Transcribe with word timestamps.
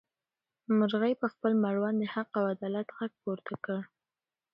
مرغۍ 0.77 1.13
په 1.21 1.27
خپل 1.33 1.51
مړوند 1.63 1.97
د 2.01 2.03
حق 2.13 2.29
او 2.39 2.45
عدالت 2.53 2.87
غږ 2.97 3.11
پورته 3.23 3.53
کړ. 3.65 3.79